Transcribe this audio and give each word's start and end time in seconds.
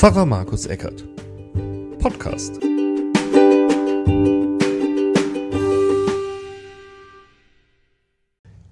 Pfarrer 0.00 0.24
Markus 0.24 0.64
Eckert. 0.64 1.04
Podcast. 1.98 2.58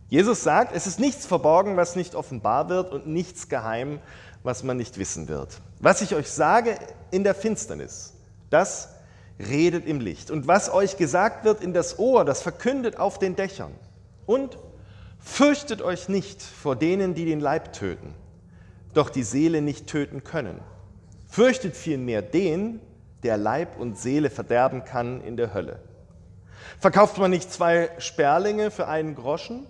Jesus 0.08 0.42
sagt, 0.42 0.74
es 0.74 0.87
ist 0.87 0.99
nichts 0.99 1.26
verborgen, 1.26 1.76
was 1.76 1.96
nicht 1.96 2.14
offenbar 2.14 2.71
wird 2.71 2.92
und 2.92 3.08
nichts 3.08 3.51
geheim, 3.51 4.01
was 4.42 4.62
man 4.62 4.78
nicht 4.78 4.96
wissen 4.96 5.28
wird. 5.28 5.60
Was 5.80 6.01
ich 6.01 6.14
euch 6.14 6.30
sage 6.30 6.78
in 7.10 7.24
der 7.24 7.35
Finsternis, 7.35 8.15
das 8.49 8.95
redet 9.38 9.85
im 9.85 10.01
Licht. 10.01 10.31
Und 10.31 10.47
was 10.47 10.72
euch 10.72 10.97
gesagt 10.97 11.45
wird 11.45 11.63
in 11.63 11.74
das 11.74 11.99
Ohr, 11.99 12.24
das 12.24 12.40
verkündet 12.40 12.99
auf 12.99 13.19
den 13.19 13.37
Dächern. 13.37 13.74
Und 14.24 14.56
fürchtet 15.19 15.83
euch 15.83 16.09
nicht 16.09 16.41
vor 16.41 16.74
denen, 16.74 17.12
die 17.12 17.27
den 17.27 17.41
Leib 17.41 17.74
töten, 17.74 18.15
doch 18.95 19.10
die 19.10 19.24
Seele 19.24 19.60
nicht 19.60 19.88
töten 19.88 20.24
können. 20.24 20.59
Fürchtet 21.28 21.77
vielmehr 21.77 22.23
den, 22.23 22.80
der 23.23 23.37
Leib 23.37 23.78
und 23.78 23.98
Seele 23.98 24.30
verderben 24.30 24.84
kann 24.84 25.20
in 25.20 25.37
der 25.37 25.54
Hölle. 25.54 25.80
Verkauft 26.80 27.18
man 27.18 27.30
nicht 27.30 27.52
zwei 27.52 27.91
Sperlinge 27.98 28.70
für 28.70 28.88
einen 28.88 29.14
Groschen? 29.14 29.66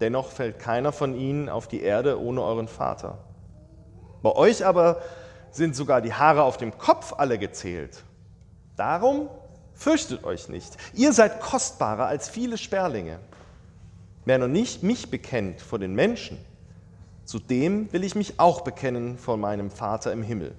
Dennoch 0.00 0.30
fällt 0.30 0.58
keiner 0.58 0.90
von 0.90 1.14
ihnen 1.14 1.48
auf 1.48 1.68
die 1.68 1.82
Erde 1.82 2.20
ohne 2.20 2.42
euren 2.42 2.66
Vater. 2.66 3.18
Bei 4.22 4.32
euch 4.34 4.64
aber 4.64 5.02
sind 5.50 5.76
sogar 5.76 6.00
die 6.00 6.14
Haare 6.14 6.42
auf 6.42 6.56
dem 6.56 6.76
Kopf 6.78 7.12
alle 7.16 7.38
gezählt. 7.38 8.02
Darum 8.76 9.28
fürchtet 9.74 10.24
euch 10.24 10.48
nicht. 10.48 10.76
Ihr 10.94 11.12
seid 11.12 11.40
kostbarer 11.40 12.06
als 12.06 12.28
viele 12.28 12.56
Sperlinge. 12.56 13.18
Wer 14.24 14.38
noch 14.38 14.48
nicht 14.48 14.82
mich 14.82 15.10
bekennt 15.10 15.60
vor 15.60 15.78
den 15.78 15.94
Menschen, 15.94 16.38
zu 17.24 17.38
dem 17.38 17.92
will 17.92 18.04
ich 18.04 18.14
mich 18.14 18.38
auch 18.40 18.62
bekennen 18.62 19.18
vor 19.18 19.36
meinem 19.36 19.70
Vater 19.70 20.12
im 20.12 20.22
Himmel. 20.22 20.54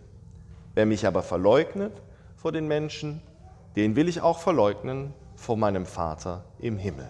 Wer 0.73 0.85
mich 0.85 1.05
aber 1.05 1.23
verleugnet 1.23 1.93
vor 2.35 2.51
den 2.51 2.67
Menschen, 2.67 3.21
den 3.75 3.95
will 3.95 4.07
ich 4.07 4.21
auch 4.21 4.39
verleugnen 4.39 5.13
vor 5.35 5.57
meinem 5.57 5.85
Vater 5.85 6.43
im 6.59 6.77
Himmel. 6.77 7.09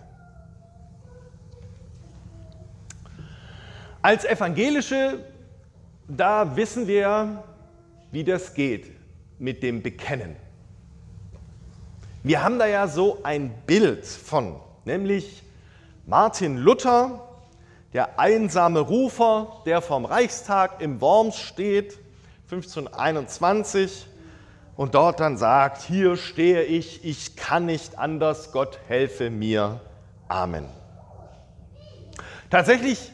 Als 4.02 4.26
Evangelische, 4.26 5.20
da 6.08 6.58
wissen 6.58 6.88
wir, 6.88 7.44
wie 8.12 8.24
das 8.24 8.54
geht 8.54 8.92
mit 9.40 9.64
dem 9.64 9.82
Bekennen. 9.82 10.36
Wir 12.22 12.44
haben 12.44 12.60
da 12.60 12.66
ja 12.66 12.88
so 12.88 13.20
ein 13.24 13.54
Bild 13.66 14.06
von, 14.06 14.58
nämlich 14.86 15.44
Martin 16.06 16.58
Luther, 16.58 17.30
der 17.94 18.20
einsame 18.20 18.82
Rufer, 18.82 19.62
der 19.66 19.82
vom 19.82 20.06
Reichstag 20.06 20.82
im 20.82 21.00
Worms 21.00 21.38
steht, 21.38 21.98
1521, 22.44 24.08
und 24.76 24.96
dort 24.96 25.20
dann 25.20 25.38
sagt, 25.38 25.84
hier 25.84 26.18
stehe 26.18 26.64
ich, 26.64 27.06
ich 27.06 27.36
kann 27.36 27.68
nicht 27.68 28.00
anders, 28.00 28.52
Gott 28.52 28.80
helfe 28.88 29.30
mir. 29.30 29.82
Amen. 30.28 30.66
Tatsächlich 32.50 33.12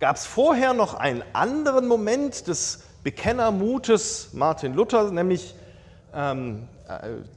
gab 0.00 0.16
es 0.16 0.26
vorher 0.26 0.74
noch 0.74 0.94
einen 0.94 1.22
anderen 1.32 1.86
Moment 1.86 2.48
des 2.48 2.82
Bekennermutes 3.04 4.30
Martin 4.32 4.74
Luther, 4.74 5.12
nämlich 5.12 5.54
ähm, 6.12 6.66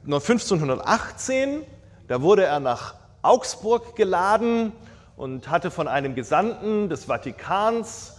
1518. 0.04 1.62
Äh, 1.62 1.64
da 2.08 2.22
wurde 2.22 2.44
er 2.44 2.58
nach 2.58 2.94
Augsburg 3.22 3.94
geladen 3.94 4.72
und 5.16 5.48
hatte 5.48 5.70
von 5.70 5.86
einem 5.86 6.16
Gesandten 6.16 6.88
des 6.88 7.04
Vatikans, 7.04 8.14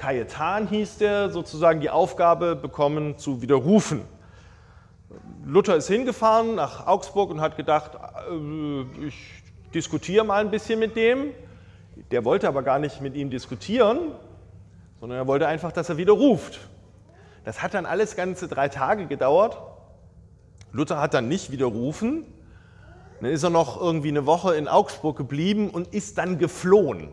Cajetan 0.00 0.66
hieß 0.66 0.96
der, 0.96 1.28
sozusagen 1.28 1.80
die 1.80 1.90
Aufgabe 1.90 2.56
bekommen 2.56 3.18
zu 3.18 3.42
widerrufen. 3.42 4.00
Luther 5.44 5.76
ist 5.76 5.88
hingefahren 5.88 6.54
nach 6.54 6.86
Augsburg 6.86 7.30
und 7.30 7.42
hat 7.42 7.58
gedacht, 7.58 7.92
äh, 8.30 9.06
ich 9.06 9.42
diskutiere 9.74 10.24
mal 10.24 10.40
ein 10.40 10.50
bisschen 10.50 10.78
mit 10.78 10.96
dem. 10.96 11.32
Der 12.10 12.24
wollte 12.24 12.48
aber 12.48 12.62
gar 12.62 12.78
nicht 12.78 13.02
mit 13.02 13.14
ihm 13.14 13.28
diskutieren, 13.28 14.12
sondern 15.00 15.18
er 15.18 15.26
wollte 15.26 15.46
einfach, 15.46 15.70
dass 15.70 15.90
er 15.90 15.98
widerruft. 15.98 16.60
Das 17.44 17.62
hat 17.62 17.74
dann 17.74 17.84
alles 17.84 18.16
ganze 18.16 18.48
drei 18.48 18.68
Tage 18.70 19.06
gedauert. 19.06 19.58
Luther 20.72 20.98
hat 20.98 21.12
dann 21.12 21.28
nicht 21.28 21.52
widerrufen. 21.52 22.24
Dann 23.20 23.30
ist 23.30 23.42
er 23.42 23.50
noch 23.50 23.78
irgendwie 23.78 24.08
eine 24.08 24.24
Woche 24.24 24.54
in 24.54 24.66
Augsburg 24.66 25.18
geblieben 25.18 25.68
und 25.68 25.92
ist 25.92 26.16
dann 26.16 26.38
geflohen, 26.38 27.08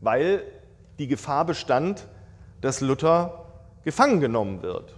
weil 0.00 0.44
die 1.00 1.08
Gefahr 1.08 1.44
bestand, 1.44 2.06
dass 2.60 2.80
Luther 2.80 3.46
gefangen 3.84 4.20
genommen 4.20 4.62
wird. 4.62 4.94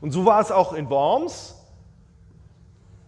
Und 0.00 0.12
so 0.12 0.24
war 0.24 0.40
es 0.40 0.50
auch 0.50 0.72
in 0.72 0.90
Worms. 0.90 1.56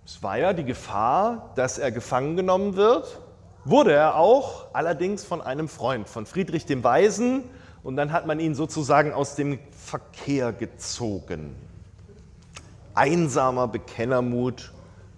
Es 0.05 0.23
war 0.23 0.39
ja 0.39 0.53
die 0.53 0.65
Gefahr, 0.65 1.53
dass 1.57 1.79
er 1.79 1.91
gefangen 1.91 2.37
genommen 2.37 2.77
wird. 2.77 3.21
Wurde 3.65 3.93
er 3.93 4.17
auch, 4.17 4.67
allerdings 4.75 5.25
von 5.25 5.41
einem 5.41 5.69
Freund, 5.69 6.09
von 6.09 6.27
Friedrich 6.27 6.67
dem 6.67 6.85
Weisen. 6.85 7.45
Und 7.83 7.97
dann 7.97 8.13
hat 8.13 8.27
man 8.27 8.39
ihn 8.39 8.55
sozusagen 8.55 9.13
aus 9.13 9.35
dem 9.35 9.59
Verkehr 9.73 10.53
gezogen. 10.53 11.57
Einsamer 12.95 13.67
Bekennermut 13.67 14.73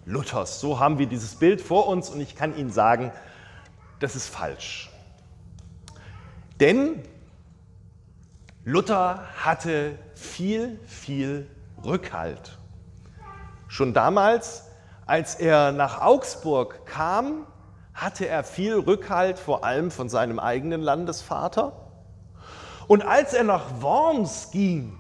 Luthers. 0.06 0.60
So 0.60 0.78
haben 0.78 0.98
wir 0.98 1.06
dieses 1.06 1.34
Bild 1.34 1.60
vor 1.60 1.88
uns 1.88 2.08
und 2.10 2.20
ich 2.20 2.36
kann 2.36 2.56
Ihnen 2.56 2.70
sagen, 2.70 3.12
das 3.98 4.14
ist 4.14 4.28
falsch. 4.28 4.90
Denn 6.60 7.02
Luther 8.69 9.22
hatte 9.44 9.97
viel, 10.16 10.81
viel 10.87 11.49
Rückhalt. 11.84 12.59
Schon 13.69 13.94
damals, 13.94 14.65
als 15.06 15.37
er 15.37 15.71
nach 15.71 16.00
Augsburg 16.00 16.84
kam, 16.84 17.47
hatte 17.94 18.27
er 18.27 18.43
viel 18.43 18.75
Rückhalt, 18.75 19.38
vor 19.38 19.62
allem 19.62 19.93
von 19.93 20.09
seinem 20.09 20.41
eigenen 20.41 20.81
Landesvater. 20.81 21.75
Und 22.88 23.06
als 23.06 23.34
er 23.34 23.44
nach 23.44 23.81
Worms 23.81 24.50
ging, 24.50 24.98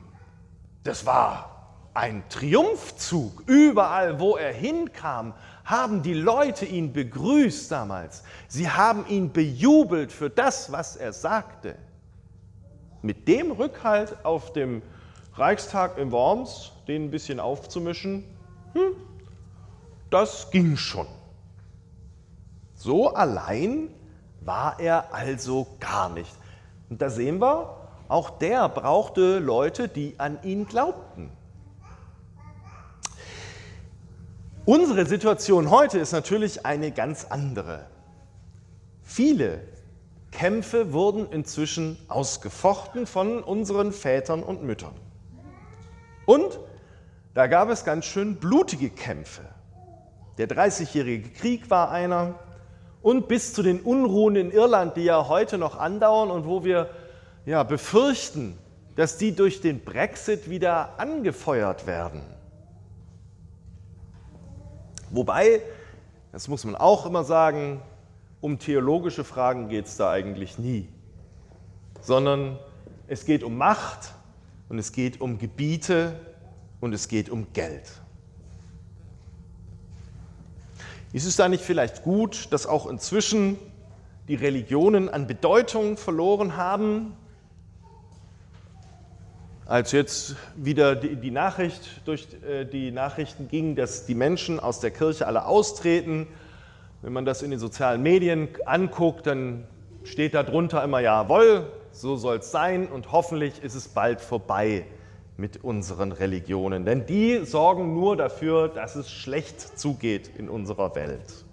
das 0.84 1.04
war 1.04 1.88
ein 1.92 2.22
Triumphzug. 2.28 3.42
Überall, 3.48 4.20
wo 4.20 4.36
er 4.36 4.52
hinkam, 4.52 5.34
haben 5.64 6.02
die 6.02 6.14
Leute 6.14 6.66
ihn 6.66 6.92
begrüßt 6.92 7.72
damals. 7.72 8.22
Sie 8.46 8.70
haben 8.70 9.04
ihn 9.08 9.32
bejubelt 9.32 10.12
für 10.12 10.30
das, 10.30 10.70
was 10.70 10.94
er 10.94 11.12
sagte. 11.12 11.74
Mit 13.06 13.28
dem 13.28 13.52
Rückhalt 13.52 14.16
auf 14.24 14.52
dem 14.52 14.82
Reichstag 15.34 15.96
in 15.96 16.10
Worms, 16.10 16.72
den 16.88 17.04
ein 17.04 17.10
bisschen 17.12 17.38
aufzumischen, 17.38 18.24
hm, 18.72 18.96
das 20.10 20.50
ging 20.50 20.76
schon. 20.76 21.06
So 22.74 23.14
allein 23.14 23.90
war 24.40 24.80
er 24.80 25.14
also 25.14 25.68
gar 25.78 26.08
nicht. 26.08 26.34
Und 26.90 27.00
da 27.00 27.08
sehen 27.08 27.40
wir, 27.40 27.76
auch 28.08 28.38
der 28.38 28.68
brauchte 28.68 29.38
Leute, 29.38 29.86
die 29.86 30.18
an 30.18 30.40
ihn 30.42 30.66
glaubten. 30.66 31.30
Unsere 34.64 35.06
Situation 35.06 35.70
heute 35.70 36.00
ist 36.00 36.10
natürlich 36.10 36.66
eine 36.66 36.90
ganz 36.90 37.26
andere. 37.26 37.86
Viele 39.04 39.60
Kämpfe 40.36 40.92
wurden 40.92 41.30
inzwischen 41.30 41.96
ausgefochten 42.08 43.06
von 43.06 43.42
unseren 43.42 43.90
Vätern 43.90 44.42
und 44.42 44.62
Müttern. 44.62 44.92
Und 46.26 46.60
da 47.32 47.46
gab 47.46 47.70
es 47.70 47.86
ganz 47.86 48.04
schön 48.04 48.36
blutige 48.36 48.90
Kämpfe. 48.90 49.40
Der 50.36 50.46
Dreißigjährige 50.46 51.30
Krieg 51.30 51.70
war 51.70 51.90
einer, 51.90 52.34
und 53.00 53.28
bis 53.28 53.54
zu 53.54 53.62
den 53.62 53.80
Unruhen 53.80 54.36
in 54.36 54.50
Irland, 54.50 54.98
die 54.98 55.04
ja 55.04 55.26
heute 55.26 55.56
noch 55.56 55.78
andauern 55.78 56.30
und 56.30 56.46
wo 56.46 56.64
wir 56.64 56.90
ja, 57.46 57.62
befürchten, 57.62 58.58
dass 58.94 59.16
die 59.16 59.34
durch 59.34 59.62
den 59.62 59.80
Brexit 59.84 60.50
wieder 60.50 60.98
angefeuert 60.98 61.86
werden. 61.86 62.20
Wobei, 65.08 65.62
das 66.32 66.46
muss 66.48 66.64
man 66.64 66.74
auch 66.74 67.06
immer 67.06 67.24
sagen, 67.24 67.80
um 68.46 68.60
theologische 68.60 69.24
Fragen 69.24 69.68
geht 69.68 69.86
es 69.86 69.96
da 69.96 70.12
eigentlich 70.12 70.56
nie, 70.56 70.86
sondern 72.00 72.60
es 73.08 73.24
geht 73.24 73.42
um 73.42 73.58
Macht 73.58 74.14
und 74.68 74.78
es 74.78 74.92
geht 74.92 75.20
um 75.20 75.38
Gebiete 75.38 76.12
und 76.78 76.92
es 76.92 77.08
geht 77.08 77.28
um 77.28 77.52
Geld. 77.54 77.90
Ist 81.12 81.26
es 81.26 81.34
da 81.34 81.48
nicht 81.48 81.64
vielleicht 81.64 82.04
gut, 82.04 82.52
dass 82.52 82.68
auch 82.68 82.86
inzwischen 82.86 83.58
die 84.28 84.36
Religionen 84.36 85.08
an 85.08 85.26
Bedeutung 85.26 85.96
verloren 85.96 86.56
haben? 86.56 87.16
Als 89.64 89.90
jetzt 89.90 90.36
wieder 90.54 90.94
die 90.94 91.32
Nachricht 91.32 92.00
durch 92.04 92.28
äh, 92.48 92.64
die 92.64 92.92
Nachrichten 92.92 93.48
ging, 93.48 93.74
dass 93.74 94.06
die 94.06 94.14
Menschen 94.14 94.60
aus 94.60 94.78
der 94.78 94.92
Kirche 94.92 95.26
alle 95.26 95.46
austreten, 95.46 96.28
wenn 97.06 97.12
man 97.12 97.24
das 97.24 97.42
in 97.42 97.52
den 97.52 97.60
sozialen 97.60 98.02
Medien 98.02 98.48
anguckt, 98.64 99.28
dann 99.28 99.68
steht 100.02 100.34
da 100.34 100.42
drunter 100.42 100.82
immer 100.82 100.98
jawohl, 100.98 101.70
so 101.92 102.16
soll 102.16 102.38
es 102.38 102.50
sein 102.50 102.88
und 102.88 103.12
hoffentlich 103.12 103.62
ist 103.62 103.76
es 103.76 103.86
bald 103.86 104.20
vorbei 104.20 104.84
mit 105.36 105.62
unseren 105.62 106.10
Religionen, 106.10 106.84
denn 106.84 107.06
die 107.06 107.44
sorgen 107.44 107.94
nur 107.94 108.16
dafür, 108.16 108.66
dass 108.66 108.96
es 108.96 109.08
schlecht 109.08 109.78
zugeht 109.78 110.32
in 110.36 110.48
unserer 110.48 110.96
Welt. 110.96 111.44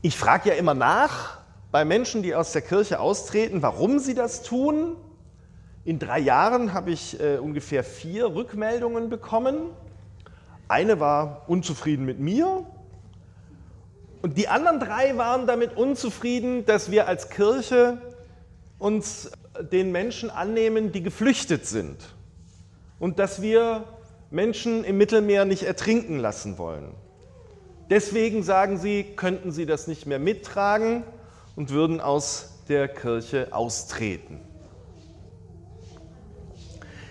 Ich 0.00 0.16
frage 0.16 0.50
ja 0.50 0.54
immer 0.54 0.74
nach 0.74 1.38
bei 1.72 1.84
Menschen, 1.84 2.22
die 2.22 2.36
aus 2.36 2.52
der 2.52 2.62
Kirche 2.62 3.00
austreten, 3.00 3.62
warum 3.62 3.98
sie 3.98 4.14
das 4.14 4.44
tun. 4.44 4.94
In 5.84 5.98
drei 5.98 6.20
Jahren 6.20 6.72
habe 6.72 6.92
ich 6.92 7.18
äh, 7.18 7.38
ungefähr 7.38 7.82
vier 7.82 8.32
Rückmeldungen 8.32 9.10
bekommen. 9.10 9.56
Eine 10.70 11.00
war 11.00 11.46
unzufrieden 11.48 12.04
mit 12.06 12.20
mir 12.20 12.64
und 14.22 14.38
die 14.38 14.46
anderen 14.46 14.78
drei 14.78 15.16
waren 15.16 15.48
damit 15.48 15.76
unzufrieden, 15.76 16.64
dass 16.64 16.92
wir 16.92 17.08
als 17.08 17.28
Kirche 17.28 17.98
uns 18.78 19.32
den 19.72 19.90
Menschen 19.90 20.30
annehmen, 20.30 20.92
die 20.92 21.02
geflüchtet 21.02 21.66
sind 21.66 22.14
und 23.00 23.18
dass 23.18 23.42
wir 23.42 23.82
Menschen 24.30 24.84
im 24.84 24.96
Mittelmeer 24.96 25.44
nicht 25.44 25.64
ertrinken 25.64 26.20
lassen 26.20 26.56
wollen. 26.56 26.94
Deswegen 27.90 28.44
sagen 28.44 28.78
sie, 28.78 29.02
könnten 29.02 29.50
sie 29.50 29.66
das 29.66 29.88
nicht 29.88 30.06
mehr 30.06 30.20
mittragen 30.20 31.02
und 31.56 31.70
würden 31.70 32.00
aus 32.00 32.60
der 32.68 32.86
Kirche 32.86 33.48
austreten. 33.50 34.40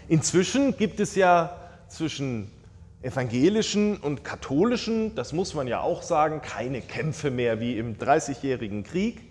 Inzwischen 0.08 0.78
gibt 0.78 1.02
es 1.02 1.16
ja 1.16 1.58
zwischen 1.90 2.50
evangelischen 3.02 3.98
und 3.98 4.24
katholischen, 4.24 5.16
das 5.16 5.32
muss 5.32 5.54
man 5.54 5.68
ja 5.68 5.82
auch 5.82 6.04
sagen, 6.04 6.42
keine 6.42 6.82
Kämpfe 6.82 7.32
mehr 7.32 7.60
wie 7.60 7.78
im 7.78 7.98
Dreißigjährigen 7.98 8.84
Krieg. 8.84 9.22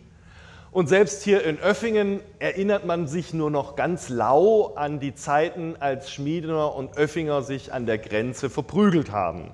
Und 0.71 0.89
selbst 0.89 1.23
hier 1.23 1.45
in 1.45 1.59
Öffingen 1.59 2.21
erinnert 2.39 2.87
man 2.87 3.07
sich 3.07 3.33
nur 3.33 3.51
noch 3.51 3.75
ganz 3.75 4.09
lau 4.09 4.75
an 4.75 5.01
die 5.01 5.15
Zeiten, 5.15 5.77
als 5.81 6.11
Schmiedener 6.11 6.75
und 6.75 6.97
Öffinger 6.97 7.43
sich 7.43 7.73
an 7.73 7.87
der 7.87 7.99
Grenze 7.99 8.51
verprügelt 8.51 9.11
haben. 9.11 9.51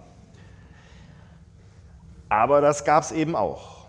Aber 2.29 2.61
das 2.61 2.85
gab 2.85 3.05
es 3.05 3.13
eben 3.13 3.37
auch. 3.37 3.87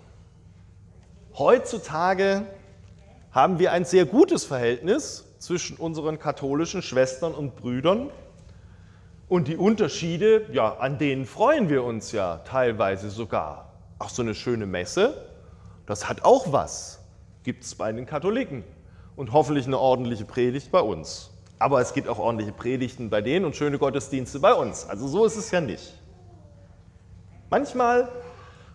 Heutzutage 1.37 2.43
haben 3.31 3.59
wir 3.59 3.71
ein 3.71 3.85
sehr 3.85 4.05
gutes 4.05 4.45
Verhältnis 4.45 5.25
zwischen 5.39 5.77
unseren 5.77 6.19
katholischen 6.19 6.81
Schwestern 6.81 7.33
und 7.33 7.55
Brüdern. 7.55 8.09
Und 9.27 9.47
die 9.47 9.57
Unterschiede, 9.57 10.45
ja, 10.51 10.77
an 10.77 10.97
denen 10.97 11.25
freuen 11.25 11.69
wir 11.69 11.83
uns 11.83 12.11
ja 12.11 12.37
teilweise 12.45 13.09
sogar. 13.09 13.73
Auch 13.97 14.09
so 14.09 14.21
eine 14.21 14.35
schöne 14.35 14.65
Messe, 14.65 15.25
das 15.85 16.07
hat 16.09 16.23
auch 16.23 16.51
was 16.51 16.99
gibt 17.43 17.63
es 17.63 17.75
bei 17.75 17.91
den 17.91 18.05
Katholiken 18.07 18.63
und 19.15 19.31
hoffentlich 19.31 19.67
eine 19.67 19.77
ordentliche 19.77 20.25
Predigt 20.25 20.71
bei 20.71 20.79
uns. 20.79 21.29
Aber 21.59 21.79
es 21.79 21.93
gibt 21.93 22.09
auch 22.09 22.17
ordentliche 22.17 22.51
Predigten 22.51 23.09
bei 23.09 23.21
denen 23.21 23.45
und 23.45 23.55
schöne 23.55 23.77
Gottesdienste 23.77 24.39
bei 24.39 24.53
uns. 24.53 24.89
Also 24.89 25.07
so 25.07 25.25
ist 25.25 25.37
es 25.37 25.51
ja 25.51 25.61
nicht. 25.61 25.93
Manchmal 27.49 28.09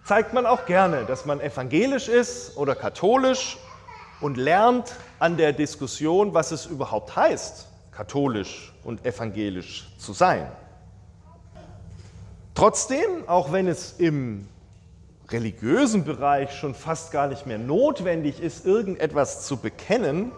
zeigt 0.05 0.33
man 0.33 0.47
auch 0.47 0.67
gerne, 0.67 1.05
dass 1.05 1.27
man 1.27 1.41
evangelisch 1.41 2.09
ist 2.09 2.57
oder 2.57 2.75
katholisch 2.75 3.59
und 4.21 4.37
lernt 4.37 4.95
an 5.19 5.37
der 5.37 5.53
Diskussion, 5.53 6.33
was 6.33 6.53
es 6.53 6.67
überhaupt 6.67 7.17
heißt, 7.17 7.67
katholisch 8.01 8.73
und 8.83 9.05
evangelisch 9.05 9.87
zu 9.99 10.15
sein. 10.15 10.51
Trotzdem, 12.55 13.29
auch 13.29 13.53
wenn 13.53 13.69
es 13.69 13.93
im 13.99 14.49
religiösen 15.29 16.05
Bereich 16.05 16.51
schon 16.53 16.75
fast 16.75 17.13
gar 17.13 17.27
nicht 17.29 17.45
mehr 17.45 17.59
notwendig 17.59 18.41
ist, 18.41 18.65
irgendetwas 18.65 19.47
zu 19.47 19.59
bekennen, 19.59 20.33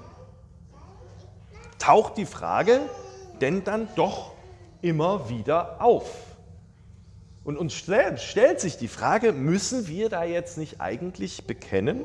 taucht 1.78 2.16
die 2.16 2.26
Frage 2.26 2.80
denn 3.40 3.62
dann 3.62 3.86
doch 3.94 4.32
immer 4.80 5.28
wieder 5.28 5.80
auf. 5.80 6.10
Und 7.44 7.56
uns 7.56 7.74
stellt, 7.74 8.60
sich 8.60 8.76
die 8.76 8.88
Frage, 8.88 9.32
müssen 9.32 9.86
wir 9.86 10.08
da 10.08 10.24
jetzt 10.24 10.58
nicht 10.58 10.80
eigentlich 10.80 11.44
bekennen? 11.44 12.00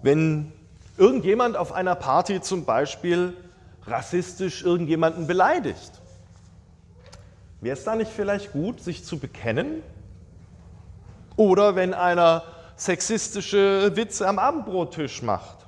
Wenn 0.00 0.50
irgendjemand 0.96 1.58
auf 1.58 1.72
einer 1.72 1.94
Party 1.94 2.40
zum 2.40 2.64
Beispiel 2.64 3.36
rassistisch 3.86 4.62
irgendjemanden 4.62 5.26
beleidigt, 5.26 6.00
wäre 7.60 7.76
es 7.76 7.84
da 7.84 7.94
nicht 7.94 8.10
vielleicht 8.10 8.52
gut, 8.52 8.80
sich 8.80 9.04
zu 9.04 9.18
bekennen 9.18 9.82
oder 11.36 11.76
wenn 11.76 11.94
einer 11.94 12.42
sexistische 12.76 13.96
Witze 13.96 14.28
am 14.28 14.38
Abendbrottisch 14.38 15.22
macht. 15.22 15.66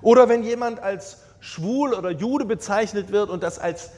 Oder 0.00 0.28
wenn 0.28 0.42
jemand 0.42 0.80
als 0.80 1.18
schwul 1.40 1.94
oder 1.94 2.10
Jude 2.10 2.44
bezeichnet 2.44 3.12
wird 3.12 3.30
und 3.30 3.42
das 3.42 3.58
als 3.58 3.90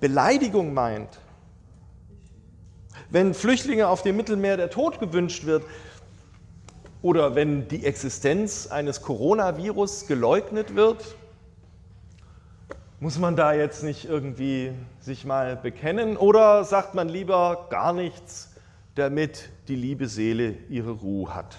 Beleidigung 0.00 0.74
meint. 0.74 1.18
Wenn 3.10 3.34
Flüchtlinge 3.34 3.88
auf 3.88 4.02
dem 4.02 4.16
Mittelmeer 4.16 4.56
der 4.56 4.70
Tod 4.70 5.00
gewünscht 5.00 5.44
wird 5.44 5.64
oder 7.02 7.34
wenn 7.34 7.68
die 7.68 7.84
Existenz 7.84 8.66
eines 8.66 9.02
Coronavirus 9.02 10.06
geleugnet 10.06 10.74
wird, 10.74 11.04
muss 13.00 13.18
man 13.18 13.36
da 13.36 13.52
jetzt 13.52 13.84
nicht 13.84 14.06
irgendwie 14.06 14.72
sich 15.00 15.24
mal 15.24 15.56
bekennen 15.56 16.16
oder 16.16 16.64
sagt 16.64 16.94
man 16.94 17.08
lieber 17.08 17.68
gar 17.70 17.92
nichts, 17.92 18.54
damit 18.96 19.50
die 19.68 19.76
liebe 19.76 20.08
Seele 20.08 20.56
ihre 20.68 20.90
Ruhe 20.90 21.32
hat. 21.32 21.56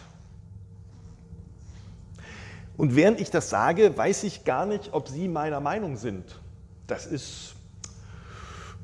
Und 2.75 2.95
während 2.95 3.21
ich 3.21 3.30
das 3.30 3.50
sage, 3.50 3.97
weiß 3.97 4.24
ich 4.24 4.44
gar 4.44 4.65
nicht, 4.65 4.94
ob 4.94 5.07
Sie 5.07 5.27
meiner 5.27 5.59
Meinung 5.59 5.95
sind. 5.95 6.39
Das 6.88 7.06
ist 7.06 7.56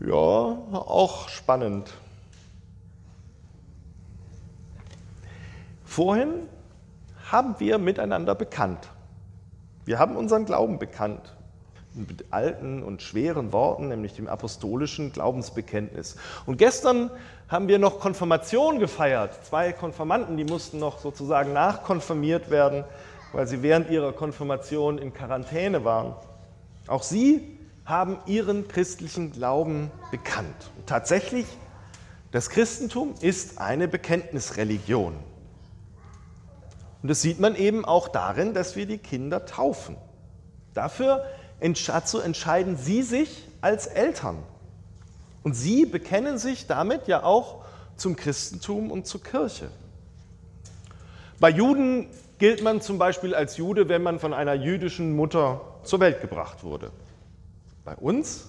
ja 0.06 0.16
auch 0.16 1.30
spannend. 1.30 1.94
Vorhin 5.84 6.48
haben 7.32 7.56
wir 7.60 7.78
miteinander 7.78 8.36
bekannt. 8.36 8.90
Wir 9.86 10.00
haben 10.00 10.16
unseren 10.16 10.46
Glauben 10.46 10.80
bekannt 10.80 11.36
mit 11.96 12.26
alten 12.32 12.84
und 12.84 13.02
schweren 13.02 13.52
Worten, 13.52 13.88
nämlich 13.88 14.14
dem 14.14 14.28
apostolischen 14.28 15.12
Glaubensbekenntnis. 15.12 16.16
Und 16.46 16.58
gestern 16.58 17.10
haben 17.48 17.68
wir 17.68 17.80
noch 17.80 18.00
Konfirmation 18.00 18.80
gefeiert. 18.80 19.46
Zwei 19.46 19.72
Konfirmanden, 19.72 20.38
die 20.38 20.44
mussten 20.44 20.80
noch 20.80 21.00
sozusagen 21.00 21.54
nachkonfirmiert 21.54 22.50
werden, 22.50 22.84
weil 23.34 23.48
sie 23.48 23.62
während 23.62 23.90
ihrer 23.90 24.14
Konfirmation 24.14 24.98
in 24.98 25.14
Quarantäne 25.14 25.84
waren. 25.84 26.16
Auch 26.88 27.04
sie 27.04 27.58
haben 27.86 28.18
ihren 28.26 28.68
christlichen 28.68 29.32
Glauben 29.32 29.92
bekannt. 30.12 30.72
Und 30.78 30.88
tatsächlich, 30.88 31.46
das 32.32 32.50
Christentum 32.50 33.14
ist 33.22 33.60
eine 33.60 33.88
Bekenntnisreligion. 33.88 35.14
Und 37.02 37.10
das 37.10 37.22
sieht 37.22 37.40
man 37.40 37.56
eben 37.56 37.86
auch 37.86 38.08
darin, 38.08 38.56
dass 38.56 38.76
wir 38.76 38.88
die 38.88 38.98
Kinder 38.98 39.46
taufen. 39.46 39.96
Dafür 40.74 41.24
dazu 41.60 42.20
entscheiden 42.20 42.78
Sie 42.78 43.02
sich 43.02 43.48
als 43.62 43.88
Eltern. 43.88 44.38
Und 45.44 45.54
Sie 45.54 45.86
bekennen 45.86 46.38
sich 46.38 46.68
damit 46.68 47.08
ja 47.08 47.24
auch 47.24 47.64
zum 47.98 48.16
Christentum 48.16 48.92
und 48.92 49.08
zur 49.08 49.24
Kirche. 49.24 49.70
Bei 51.40 51.50
Juden 51.50 52.08
gilt 52.38 52.64
man 52.64 52.82
zum 52.82 52.98
Beispiel 52.98 53.36
als 53.36 53.58
Jude, 53.58 53.88
wenn 53.90 54.04
man 54.04 54.20
von 54.20 54.34
einer 54.34 54.54
jüdischen 54.54 55.16
Mutter 55.16 55.62
zur 55.84 56.00
Welt 56.00 56.22
gebracht 56.22 56.64
wurde. 56.64 56.92
Bei 57.84 57.96
uns 57.96 58.48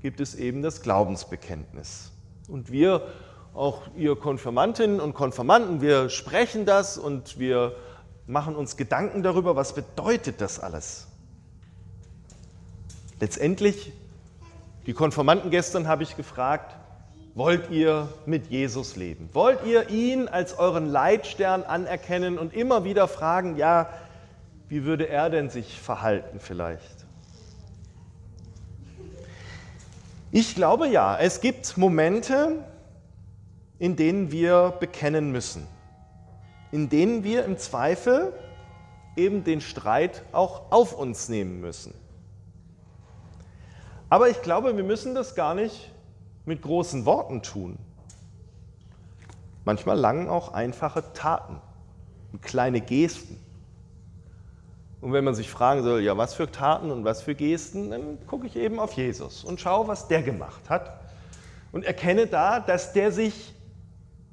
gibt 0.00 0.20
es 0.20 0.34
eben 0.34 0.62
das 0.62 0.82
Glaubensbekenntnis. 0.82 2.12
Und 2.48 2.70
wir, 2.70 3.06
auch 3.54 3.82
ihr 3.96 4.16
Konfirmantinnen 4.16 5.00
und 5.00 5.14
Konfirmanden, 5.14 5.80
wir 5.80 6.08
sprechen 6.10 6.66
das 6.66 6.98
und 6.98 7.38
wir 7.38 7.74
machen 8.26 8.56
uns 8.56 8.76
Gedanken 8.76 9.22
darüber, 9.22 9.56
was 9.56 9.74
bedeutet 9.74 10.40
das 10.40 10.60
alles. 10.60 11.08
Letztendlich, 13.20 13.92
die 14.86 14.92
Konformanten 14.92 15.50
gestern 15.50 15.86
habe 15.86 16.02
ich 16.02 16.16
gefragt, 16.16 16.74
wollt 17.34 17.70
ihr 17.70 18.08
mit 18.26 18.46
Jesus 18.46 18.96
leben? 18.96 19.28
Wollt 19.32 19.64
ihr 19.64 19.90
ihn 19.90 20.28
als 20.28 20.58
euren 20.58 20.86
Leitstern 20.86 21.62
anerkennen 21.62 22.38
und 22.38 22.54
immer 22.54 22.84
wieder 22.84 23.08
fragen, 23.08 23.56
ja, 23.56 23.88
wie 24.68 24.84
würde 24.84 25.08
er 25.08 25.30
denn 25.30 25.50
sich 25.50 25.80
verhalten 25.80 26.40
vielleicht? 26.40 27.04
Ich 30.30 30.54
glaube 30.54 30.88
ja, 30.88 31.16
es 31.16 31.40
gibt 31.40 31.76
Momente, 31.76 32.64
in 33.78 33.94
denen 33.94 34.32
wir 34.32 34.74
bekennen 34.80 35.30
müssen, 35.30 35.66
in 36.72 36.88
denen 36.88 37.22
wir 37.22 37.44
im 37.44 37.58
Zweifel 37.58 38.32
eben 39.16 39.44
den 39.44 39.60
Streit 39.60 40.22
auch 40.32 40.72
auf 40.72 40.92
uns 40.92 41.28
nehmen 41.28 41.60
müssen. 41.60 41.94
Aber 44.14 44.28
ich 44.28 44.42
glaube, 44.42 44.76
wir 44.76 44.84
müssen 44.84 45.16
das 45.16 45.34
gar 45.34 45.56
nicht 45.56 45.90
mit 46.44 46.62
großen 46.62 47.04
Worten 47.04 47.42
tun. 47.42 47.76
Manchmal 49.64 49.98
langen 49.98 50.28
auch 50.28 50.52
einfache 50.52 51.02
Taten 51.14 51.60
und 52.30 52.40
kleine 52.40 52.80
Gesten. 52.80 53.40
Und 55.00 55.12
wenn 55.12 55.24
man 55.24 55.34
sich 55.34 55.50
fragen 55.50 55.82
soll, 55.82 56.00
ja, 56.00 56.16
was 56.16 56.32
für 56.32 56.48
Taten 56.48 56.92
und 56.92 57.04
was 57.04 57.22
für 57.22 57.34
Gesten, 57.34 57.90
dann 57.90 58.24
gucke 58.28 58.46
ich 58.46 58.54
eben 58.54 58.78
auf 58.78 58.92
Jesus 58.92 59.42
und 59.42 59.60
schaue, 59.60 59.88
was 59.88 60.06
der 60.06 60.22
gemacht 60.22 60.70
hat. 60.70 60.92
Und 61.72 61.84
erkenne 61.84 62.28
da, 62.28 62.60
dass 62.60 62.92
der 62.92 63.10
sich 63.10 63.52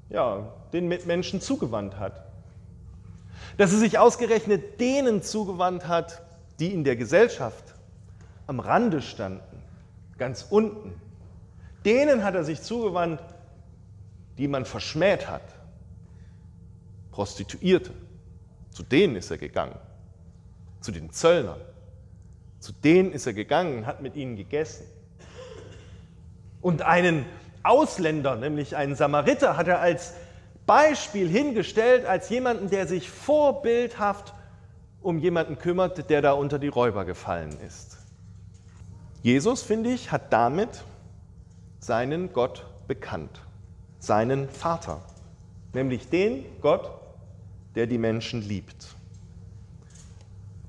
ja, 0.10 0.48
den 0.74 0.90
Mitmenschen 0.90 1.42
zugewandt 1.42 1.98
hat. 1.98 2.24
Dass 3.58 3.74
er 3.74 3.80
sich 3.80 3.98
ausgerechnet 3.98 4.80
denen 4.80 5.24
zugewandt 5.24 5.88
hat, 5.88 6.22
die 6.60 6.72
in 6.72 6.84
der 6.84 6.98
Gesellschaft 6.98 7.74
am 8.46 8.60
Rande 8.60 9.02
standen, 9.02 9.51
ganz 10.22 10.46
unten. 10.52 10.94
Denen 11.84 12.24
hat 12.24 12.36
er 12.36 12.44
sich 12.44 12.62
zugewandt, 12.62 13.20
die 14.38 14.48
man 14.48 14.66
verschmäht 14.66 15.28
hat. 15.28 15.42
Prostituierte. 17.10 17.92
Zu 18.70 18.84
denen 18.84 19.16
ist 19.16 19.32
er 19.32 19.40
gegangen. 19.40 19.80
Zu 20.80 20.92
den 20.92 21.10
Zöllnern. 21.10 21.60
Zu 22.60 22.72
denen 22.72 23.12
ist 23.14 23.26
er 23.26 23.34
gegangen, 23.34 23.88
hat 23.88 24.04
mit 24.04 24.16
ihnen 24.16 24.36
gegessen. 24.36 24.86
Und 26.62 26.84
einen 26.84 27.26
Ausländer, 27.64 28.36
nämlich 28.36 28.76
einen 28.76 28.94
Samariter, 28.94 29.58
hat 29.58 29.68
er 29.68 29.80
als 29.80 30.14
Beispiel 30.68 31.28
hingestellt, 31.28 32.06
als 32.06 32.30
jemanden, 32.30 32.70
der 32.70 32.86
sich 32.86 33.10
vorbildhaft 33.10 34.36
um 35.02 35.18
jemanden 35.18 35.58
kümmert, 35.58 36.12
der 36.12 36.22
da 36.22 36.34
unter 36.34 36.60
die 36.60 36.68
Räuber 36.68 37.06
gefallen 37.06 37.58
ist. 37.66 37.98
Jesus, 39.24 39.62
finde 39.62 39.92
ich, 39.92 40.12
hat 40.12 40.34
damit 40.34 40.84
seinen 41.80 42.34
Gott 42.34 42.66
bekannt, 42.88 43.42
seinen 44.00 44.50
Vater, 44.50 45.02
nämlich 45.74 46.10
den 46.10 46.46
Gott, 46.62 46.90
der 47.76 47.86
die 47.86 48.00
Menschen 48.00 48.42
liebt. 48.42 48.96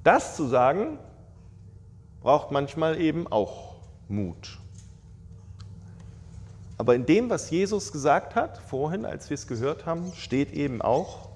Das 0.04 0.36
zu 0.36 0.46
sagen, 0.48 0.98
braucht 2.20 2.50
manchmal 2.50 3.00
eben 3.00 3.26
auch 3.26 3.76
Mut. 4.08 4.58
Aber 6.76 6.94
in 6.94 7.06
dem, 7.06 7.30
was 7.30 7.50
Jesus 7.50 7.90
gesagt 7.90 8.34
hat, 8.34 8.58
vorhin, 8.58 9.06
als 9.06 9.30
wir 9.30 9.34
es 9.36 9.46
gehört 9.46 9.86
haben, 9.86 10.12
steht 10.14 10.52
eben 10.52 10.82
auch, 10.82 11.30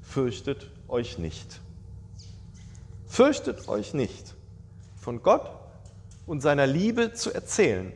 fürchtet 0.00 0.70
euch 0.86 1.18
nicht. 1.18 1.60
Fürchtet 3.06 3.68
euch 3.68 3.94
nicht, 3.94 4.34
von 4.96 5.22
Gott 5.22 5.50
und 6.26 6.40
seiner 6.40 6.66
Liebe 6.66 7.12
zu 7.12 7.32
erzählen. 7.32 7.92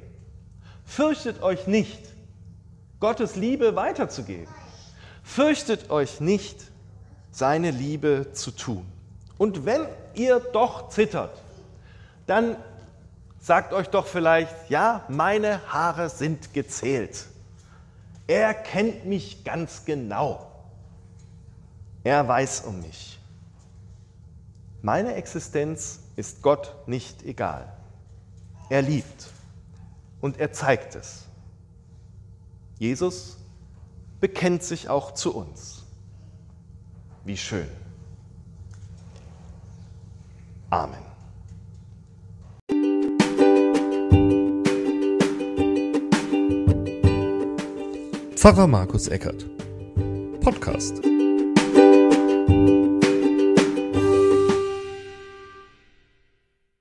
Fürchtet 0.84 1.42
euch 1.42 1.66
nicht, 1.66 2.00
Gottes 2.98 3.36
Liebe 3.36 3.76
weiterzugeben. 3.76 4.52
Fürchtet 5.22 5.90
euch 5.90 6.20
nicht, 6.20 6.70
seine 7.30 7.70
Liebe 7.70 8.32
zu 8.32 8.50
tun. 8.50 8.84
Und 9.38 9.64
wenn 9.64 9.86
ihr 10.14 10.40
doch 10.40 10.88
zittert, 10.88 11.40
dann 12.26 12.56
sagt 13.40 13.72
euch 13.72 13.88
doch 13.88 14.06
vielleicht, 14.06 14.68
ja, 14.68 15.04
meine 15.08 15.60
Haare 15.72 16.10
sind 16.10 16.52
gezählt. 16.52 17.26
Er 18.26 18.54
kennt 18.54 19.06
mich 19.06 19.44
ganz 19.44 19.84
genau. 19.84 20.50
Er 22.04 22.26
weiß 22.26 22.62
um 22.62 22.80
mich. 22.80 23.18
Meine 24.82 25.14
Existenz 25.14 26.00
ist 26.16 26.42
Gott 26.42 26.74
nicht 26.86 27.22
egal. 27.22 27.72
Er 28.70 28.82
liebt 28.82 29.26
und 30.20 30.38
er 30.38 30.52
zeigt 30.52 30.94
es. 30.94 31.24
Jesus 32.78 33.36
bekennt 34.20 34.62
sich 34.62 34.88
auch 34.88 35.12
zu 35.12 35.34
uns. 35.34 35.84
Wie 37.24 37.36
schön. 37.36 37.66
Amen. 40.70 41.00
Pfarrer 48.36 48.68
Markus 48.68 49.08
Eckert. 49.08 49.46
Podcast. 50.40 51.09